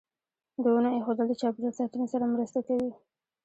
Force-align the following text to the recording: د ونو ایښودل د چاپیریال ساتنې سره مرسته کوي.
د 0.63 0.65
ونو 0.73 0.89
ایښودل 0.95 1.27
د 1.29 1.33
چاپیریال 1.41 1.73
ساتنې 1.79 2.05
سره 2.13 2.25
مرسته 2.33 2.59
کوي. 2.67 2.91